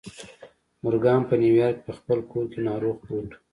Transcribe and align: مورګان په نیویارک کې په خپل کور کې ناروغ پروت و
مورګان 0.81 1.21
په 1.29 1.35
نیویارک 1.41 1.77
کې 1.79 1.85
په 1.87 1.91
خپل 1.97 2.17
کور 2.31 2.45
کې 2.51 2.59
ناروغ 2.69 2.95
پروت 3.03 3.29
و 3.33 3.37